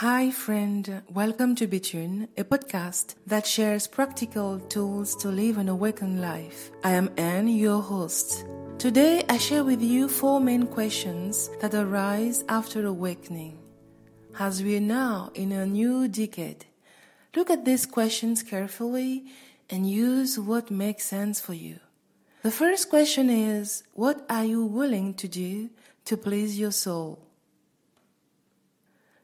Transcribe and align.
Hi, 0.00 0.30
friend. 0.30 1.00
Welcome 1.08 1.54
to 1.54 1.66
Betune, 1.66 2.28
a 2.36 2.44
podcast 2.44 3.14
that 3.26 3.46
shares 3.46 3.86
practical 3.86 4.60
tools 4.60 5.16
to 5.16 5.28
live 5.28 5.56
an 5.56 5.70
awakened 5.70 6.20
life. 6.20 6.70
I 6.84 6.90
am 6.90 7.08
Anne, 7.16 7.48
your 7.48 7.80
host. 7.80 8.44
Today, 8.76 9.24
I 9.30 9.38
share 9.38 9.64
with 9.64 9.80
you 9.80 10.06
four 10.10 10.38
main 10.38 10.66
questions 10.66 11.48
that 11.62 11.72
arise 11.72 12.44
after 12.50 12.84
awakening. 12.84 13.56
As 14.38 14.62
we 14.62 14.76
are 14.76 14.80
now 14.80 15.30
in 15.32 15.50
a 15.50 15.64
new 15.64 16.08
decade, 16.08 16.66
look 17.34 17.48
at 17.48 17.64
these 17.64 17.86
questions 17.86 18.42
carefully 18.42 19.24
and 19.70 19.90
use 19.90 20.38
what 20.38 20.70
makes 20.70 21.06
sense 21.06 21.40
for 21.40 21.54
you. 21.54 21.80
The 22.42 22.50
first 22.50 22.90
question 22.90 23.30
is 23.30 23.82
What 23.94 24.26
are 24.28 24.44
you 24.44 24.62
willing 24.62 25.14
to 25.14 25.26
do 25.26 25.70
to 26.04 26.18
please 26.18 26.58
your 26.58 26.72
soul? 26.72 27.25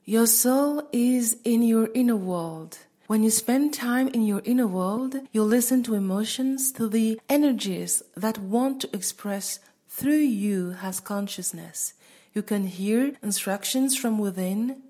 Your 0.05 0.27
soul 0.27 0.83
is 0.91 1.37
in 1.45 1.63
your 1.63 1.89
inner 1.95 2.17
world. 2.17 2.79
When 3.07 3.23
you 3.23 3.31
spend 3.31 3.73
time 3.73 4.09
in 4.09 4.27
your 4.27 4.43
inner 4.45 4.67
world, 4.67 5.15
you 5.31 5.45
listen 5.45 5.85
to 5.85 5.95
emotions, 5.95 6.73
to 6.73 6.89
the 6.89 7.21
energies 7.29 8.03
that 8.17 8.37
want 8.37 8.81
to 8.81 8.91
express 8.93 9.61
through 9.89 10.27
you 10.43 10.75
as 10.83 10.99
consciousness. 10.99 11.95
You 12.35 12.43
can 12.43 12.67
hear 12.67 13.13
instructions 13.23 13.97
from 13.97 14.19
within. 14.19 14.83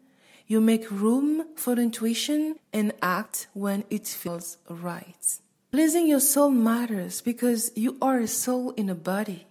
You 0.46 0.62
make 0.62 0.90
room 0.90 1.44
for 1.56 1.74
intuition 1.74 2.56
and 2.72 2.94
act 3.02 3.48
when 3.52 3.84
it 3.90 4.06
feels 4.06 4.56
right. 4.70 5.38
Pleasing 5.72 6.06
your 6.06 6.20
soul 6.20 6.50
matters 6.50 7.20
because 7.20 7.70
you 7.76 7.98
are 8.00 8.20
a 8.20 8.26
soul 8.26 8.70
in 8.78 8.88
a 8.88 8.94
body. 8.94 9.46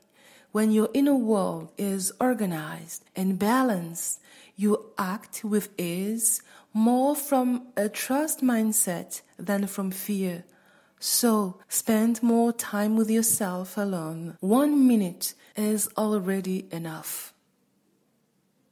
When 0.52 0.72
your 0.72 0.90
inner 0.94 1.16
world 1.16 1.72
is 1.78 2.12
organized 2.20 3.06
and 3.16 3.40
balanced, 3.40 4.20
you 4.56 4.92
act 4.98 5.44
with 5.44 5.70
ease 5.80 6.42
more 6.74 7.16
from 7.16 7.68
a 7.78 7.88
trust 7.88 8.42
mindset 8.42 9.22
than 9.38 9.68
from 9.68 9.92
fear. 9.92 10.44
So 11.00 11.58
spend 11.68 12.22
more 12.22 12.52
time 12.52 12.96
with 12.98 13.10
yourself 13.10 13.78
alone. 13.78 14.38
One 14.42 14.88
minute 14.88 15.34
is 15.56 15.90
already 15.98 16.68
enough. 16.72 17.34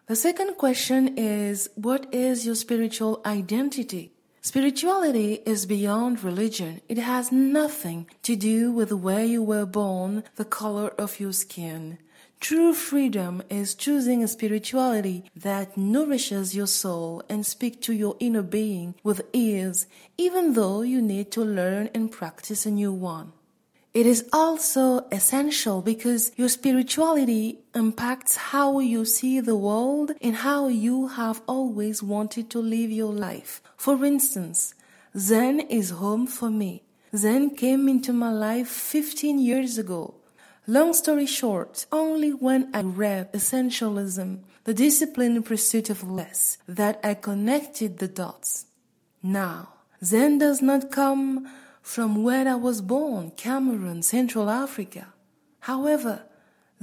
The 0.08 0.16
second 0.16 0.56
question 0.58 1.18
is 1.18 1.70
What 1.76 2.14
is 2.14 2.46
your 2.46 2.56
spiritual 2.56 3.22
identity? 3.26 4.12
Spirituality 4.42 5.42
is 5.46 5.66
beyond 5.66 6.24
religion. 6.24 6.80
It 6.88 6.98
has 6.98 7.30
nothing 7.30 8.08
to 8.24 8.38
do 8.38 8.72
with 8.72 8.94
where 8.94 9.26
you 9.26 9.44
were 9.44 9.66
born, 9.66 10.24
the 10.38 10.46
color 10.46 10.90
of 10.98 11.20
your 11.20 11.34
skin. 11.34 11.98
True 12.40 12.74
freedom 12.74 13.44
is 13.50 13.76
choosing 13.76 14.24
a 14.24 14.30
spirituality 14.30 15.26
that 15.36 15.76
nourishes 15.76 16.56
your 16.56 16.68
soul 16.68 17.22
and 17.28 17.46
speak 17.46 17.82
to 17.82 17.94
your 17.94 18.16
inner 18.22 18.42
being 18.42 18.96
with 19.04 19.28
ears, 19.34 19.88
even 20.18 20.54
though 20.54 20.84
you 20.84 21.02
need 21.02 21.32
to 21.32 21.44
learn 21.44 21.90
and 21.94 22.10
practice 22.10 22.66
a 22.66 22.72
new 22.72 22.94
one. 22.94 23.34
It 24.00 24.06
is 24.06 24.30
also 24.32 25.06
essential 25.12 25.82
because 25.82 26.32
your 26.38 26.48
spirituality 26.48 27.60
impacts 27.76 28.38
how 28.38 28.80
you 28.80 29.04
see 29.04 29.42
the 29.42 29.58
world 29.58 30.14
and 30.22 30.38
how 30.38 30.70
you 30.70 31.10
have 31.10 31.42
always 31.48 32.02
wanted 32.02 32.50
to 32.52 32.60
live 32.60 32.92
your 32.92 33.12
life. 33.12 33.62
For 33.76 34.06
instance, 34.06 34.74
Zen 35.18 35.60
is 35.60 35.90
home 35.90 36.28
for 36.28 36.50
me. 36.50 36.84
Zen 37.14 37.58
came 37.58 37.90
into 37.90 38.14
my 38.14 38.32
life 38.32 38.70
15 38.70 39.38
years 39.38 39.78
ago. 39.78 40.16
Long 40.66 40.94
story 40.94 41.26
short, 41.26 41.86
only 41.92 42.30
when 42.30 42.74
I 42.74 42.84
read 42.84 43.34
Essentialism, 43.34 44.44
the 44.64 44.74
disciplined 44.74 45.44
pursuit 45.44 45.90
of 45.90 46.10
less, 46.10 46.58
that 46.70 47.02
I 47.04 47.16
connected 47.16 47.98
the 47.98 48.08
dots. 48.08 48.66
Now, 49.22 49.74
Zen 50.02 50.38
does 50.38 50.62
not 50.62 50.90
come 50.90 51.50
from 51.90 52.22
where 52.22 52.48
I 52.48 52.54
was 52.54 52.82
born, 52.82 53.32
Cameroon, 53.32 54.04
Central 54.04 54.48
Africa. 54.48 55.08
However, 55.62 56.22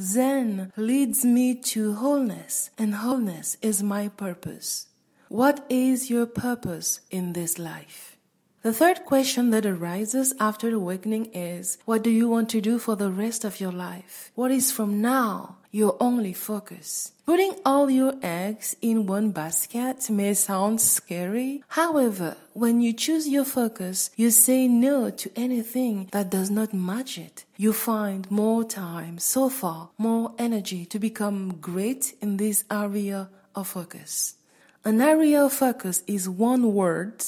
Zen 0.00 0.72
leads 0.76 1.24
me 1.24 1.54
to 1.54 1.94
wholeness, 1.94 2.70
and 2.76 2.96
wholeness 2.96 3.56
is 3.62 3.84
my 3.84 4.08
purpose. 4.08 4.88
What 5.28 5.64
is 5.70 6.10
your 6.10 6.26
purpose 6.26 7.02
in 7.08 7.34
this 7.34 7.56
life? 7.56 8.16
The 8.62 8.72
third 8.72 9.04
question 9.04 9.50
that 9.50 9.64
arises 9.64 10.34
after 10.40 10.74
awakening 10.74 11.26
is 11.26 11.78
What 11.84 12.02
do 12.02 12.10
you 12.10 12.28
want 12.28 12.48
to 12.50 12.60
do 12.60 12.80
for 12.80 12.96
the 12.96 13.12
rest 13.12 13.44
of 13.44 13.60
your 13.60 13.70
life? 13.70 14.32
What 14.34 14.50
is 14.50 14.72
from 14.72 15.00
now 15.00 15.58
your 15.76 15.96
only 16.00 16.32
focus? 16.32 17.12
Putting 17.26 17.52
all 17.64 17.90
your 17.90 18.14
eggs 18.22 18.74
in 18.80 19.06
one 19.06 19.30
basket 19.30 20.08
may 20.08 20.32
sound 20.32 20.80
scary. 20.80 21.62
However, 21.68 22.36
when 22.54 22.80
you 22.80 22.92
choose 22.94 23.28
your 23.28 23.44
focus, 23.44 24.10
you 24.16 24.30
say 24.30 24.68
no 24.68 25.10
to 25.10 25.30
anything 25.36 26.08
that 26.12 26.30
does 26.30 26.50
not 26.50 26.72
match 26.72 27.18
it. 27.18 27.44
You 27.58 27.72
find 27.74 28.30
more 28.30 28.64
time, 28.64 29.18
so 29.18 29.50
far, 29.50 29.90
more 29.98 30.34
energy 30.38 30.86
to 30.86 30.98
become 30.98 31.58
great 31.60 32.14
in 32.22 32.38
this 32.38 32.64
area 32.70 33.28
of 33.54 33.68
focus. 33.68 34.36
An 34.84 35.02
area 35.02 35.44
of 35.44 35.52
focus 35.52 36.02
is 36.06 36.28
one 36.28 36.72
word 36.72 37.24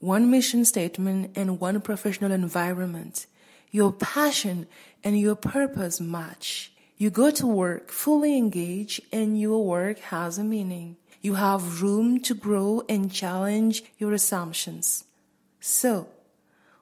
one 0.00 0.30
mission 0.30 0.64
statement 0.64 1.32
and 1.36 1.58
one 1.58 1.80
professional 1.80 2.30
environment. 2.30 3.26
Your 3.70 3.92
passion 3.92 4.66
and 5.02 5.18
your 5.18 5.34
purpose 5.34 6.00
match. 6.00 6.72
You 7.00 7.10
go 7.10 7.30
to 7.30 7.46
work 7.46 7.92
fully 7.92 8.36
engaged 8.36 9.02
and 9.12 9.40
your 9.40 9.64
work 9.64 10.00
has 10.10 10.36
a 10.36 10.42
meaning. 10.42 10.96
You 11.22 11.34
have 11.34 11.80
room 11.80 12.18
to 12.22 12.34
grow 12.34 12.82
and 12.88 13.12
challenge 13.12 13.84
your 13.98 14.12
assumptions. 14.12 15.04
So, 15.60 16.08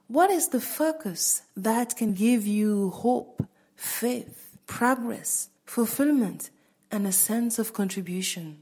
what 0.09 0.31
is 0.31 0.49
the 0.49 0.61
focus 0.61 1.43
that 1.55 1.97
can 1.97 2.15
give 2.15 2.47
you 2.47 2.91
hope, 2.91 3.47
faith, 3.77 4.57
progress, 4.67 5.51
fulfillment, 5.67 6.49
and 6.91 7.07
a 7.07 7.13
sense 7.13 7.59
of 7.59 7.75
contribution? 7.75 8.59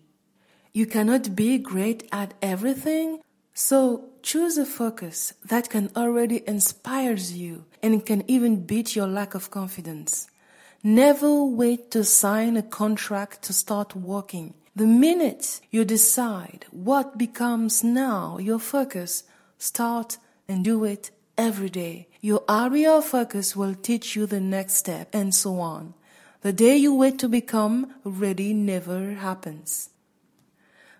You 0.73 0.87
cannot 0.87 1.37
be 1.37 1.59
great 1.59 2.09
at 2.11 2.35
everything, 2.43 3.21
so 3.53 4.09
choose 4.23 4.59
a 4.59 4.67
focus 4.67 5.35
that 5.45 5.71
can 5.71 5.89
already 5.95 6.43
inspires 6.49 7.33
you 7.33 7.65
and 7.81 8.05
can 8.05 8.29
even 8.29 8.67
beat 8.67 8.97
your 8.97 9.07
lack 9.07 9.35
of 9.37 9.53
confidence. 9.53 10.27
Never 10.87 11.43
wait 11.43 11.91
to 11.93 12.05
sign 12.05 12.59
a 12.59 12.63
contract 12.63 13.41
to 13.45 13.55
start 13.55 13.97
working. 13.97 14.53
The 14.77 14.87
minute 14.87 15.63
you 15.71 15.83
decide 15.83 16.67
what 16.73 17.17
becomes 17.17 17.83
now 17.83 18.37
your 18.37 18.59
focus, 18.59 19.23
start 19.57 20.19
and 20.47 20.63
do 20.63 20.85
it 20.85 21.11
every 21.39 21.71
day. 21.71 22.09
Your 22.21 22.45
area 22.51 22.93
of 22.93 23.07
focus 23.07 23.57
will 23.57 23.75
teach 23.75 24.15
you 24.15 24.27
the 24.27 24.41
next 24.41 24.75
step 24.75 25.09
and 25.15 25.35
so 25.35 25.59
on. 25.59 25.95
The 26.43 26.53
day 26.53 26.77
you 26.77 26.95
wait 26.95 27.19
to 27.21 27.31
become 27.31 27.95
ready 28.05 28.53
never 28.53 29.15
happens. 29.15 29.89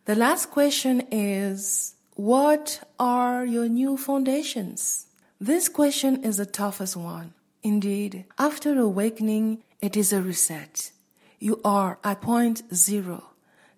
The 0.07 0.15
last 0.15 0.51
question 0.51 1.07
is 1.11 1.95
what 2.15 2.89
are 2.99 3.45
your 3.45 3.69
new 3.69 3.99
foundations? 3.99 5.09
This 5.39 5.69
question 5.69 6.25
is 6.25 6.39
the 6.39 6.47
toughest 6.47 6.97
one. 6.97 7.35
Indeed, 7.63 8.25
after 8.39 8.79
awakening, 8.79 9.63
it 9.85 9.99
is 9.99 10.15
a 10.15 10.23
reset. 10.23 10.93
You 11.39 11.61
are 11.63 11.99
at 12.03 12.23
point 12.23 12.63
zero, 12.75 13.23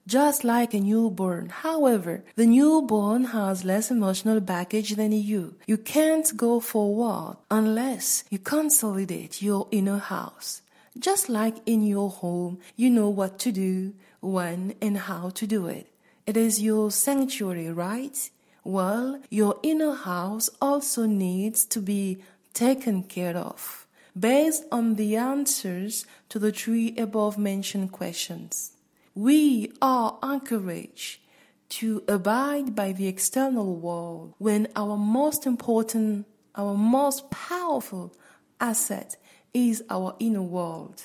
just 0.06 0.44
like 0.44 0.72
a 0.72 0.78
newborn. 0.78 1.48
However, 1.48 2.22
the 2.36 2.46
newborn 2.46 3.24
has 3.36 3.64
less 3.64 3.90
emotional 3.90 4.38
baggage 4.38 4.94
than 4.94 5.10
you. 5.10 5.56
You 5.66 5.76
can't 5.76 6.36
go 6.36 6.60
forward 6.60 7.38
unless 7.50 8.22
you 8.30 8.38
consolidate 8.38 9.42
your 9.42 9.66
inner 9.72 9.98
house. 9.98 10.62
Just 10.96 11.28
like 11.28 11.56
in 11.66 11.84
your 11.84 12.08
home, 12.08 12.60
you 12.76 12.88
know 12.88 13.08
what 13.08 13.40
to 13.40 13.50
do, 13.50 13.92
when, 14.20 14.74
and 14.80 14.96
how 14.96 15.30
to 15.30 15.44
do 15.44 15.66
it. 15.66 15.88
It 16.24 16.36
is 16.36 16.62
your 16.62 16.92
sanctuary, 16.92 17.72
right? 17.72 18.30
Well, 18.62 19.20
your 19.28 19.58
inner 19.64 19.94
house 19.94 20.50
also 20.60 21.06
needs 21.06 21.64
to 21.66 21.80
be 21.80 22.22
taken 22.54 23.02
care 23.02 23.36
of 23.36 23.85
based 24.18 24.64
on 24.72 24.94
the 24.94 25.16
answers 25.16 26.06
to 26.28 26.38
the 26.38 26.52
three 26.52 26.96
above 26.96 27.36
mentioned 27.36 27.92
questions. 27.92 28.72
We 29.14 29.72
are 29.82 30.18
encouraged 30.22 31.20
to 31.68 32.02
abide 32.08 32.74
by 32.74 32.92
the 32.92 33.08
external 33.08 33.76
world 33.76 34.34
when 34.38 34.68
our 34.76 34.96
most 34.96 35.46
important, 35.46 36.26
our 36.54 36.76
most 36.76 37.30
powerful 37.30 38.14
asset 38.60 39.16
is 39.52 39.82
our 39.90 40.14
inner 40.18 40.42
world. 40.42 41.02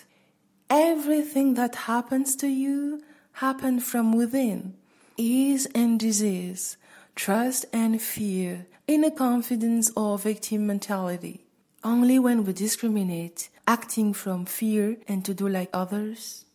Everything 0.70 1.56
that 1.56 1.76
happens 1.76 2.36
to 2.38 2.48
you 2.48 3.02
happened 3.34 3.84
from 3.84 4.14
within. 4.14 4.76
Ease 5.18 5.68
and 5.76 6.00
disease, 6.00 6.78
trust 7.16 7.66
and 7.74 8.02
fear, 8.02 8.68
inner 8.88 9.12
confidence 9.12 9.92
or 9.96 10.18
victim 10.18 10.68
mentality. 10.68 11.46
Only 11.84 12.20
when 12.20 12.46
we 12.46 12.54
discriminate, 12.54 13.50
acting 13.68 14.14
from 14.14 14.46
fear 14.46 14.98
and 15.08 15.26
to 15.26 15.34
do 15.34 15.48
like 15.48 15.70
others, 15.74 16.46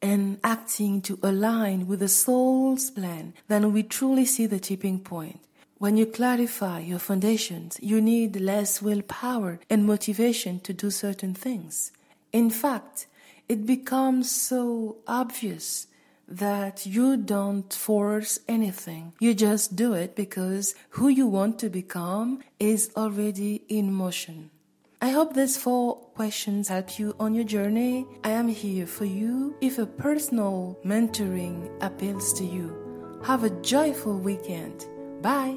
and 0.00 0.38
acting 0.44 1.02
to 1.02 1.18
align 1.20 1.88
with 1.88 1.98
the 1.98 2.08
soul's 2.08 2.88
plan, 2.90 3.34
then 3.48 3.72
we 3.72 3.82
truly 3.82 4.24
see 4.24 4.46
the 4.46 4.60
tipping 4.60 5.00
point. 5.00 5.40
When 5.78 5.96
you 5.96 6.06
clarify 6.06 6.78
your 6.78 7.00
foundations, 7.00 7.76
you 7.82 8.00
need 8.00 8.40
less 8.40 8.80
willpower 8.80 9.58
and 9.68 9.84
motivation 9.84 10.60
to 10.60 10.72
do 10.72 10.92
certain 10.92 11.34
things. 11.34 11.90
In 12.32 12.48
fact, 12.48 13.08
it 13.48 13.66
becomes 13.66 14.30
so 14.30 14.98
obvious 15.08 15.88
that 16.28 16.86
you 16.86 17.16
don't 17.16 17.74
force 17.74 18.38
anything. 18.48 19.12
You 19.18 19.34
just 19.34 19.74
do 19.74 19.92
it 19.92 20.14
because 20.14 20.76
who 20.90 21.08
you 21.08 21.26
want 21.26 21.58
to 21.58 21.68
become 21.68 22.44
is 22.60 22.92
already 22.96 23.64
in 23.68 23.92
motion. 23.92 24.51
I 25.02 25.08
hope 25.10 25.34
these 25.34 25.56
four 25.56 25.96
questions 26.14 26.68
help 26.68 26.96
you 26.96 27.16
on 27.18 27.34
your 27.34 27.42
journey. 27.42 28.06
I 28.22 28.30
am 28.30 28.46
here 28.46 28.86
for 28.86 29.04
you 29.04 29.56
if 29.60 29.78
a 29.78 29.84
personal 29.84 30.78
mentoring 30.84 31.68
appeals 31.82 32.32
to 32.34 32.44
you. 32.44 33.20
Have 33.24 33.42
a 33.42 33.50
joyful 33.62 34.16
weekend. 34.16 34.86
Bye. 35.20 35.56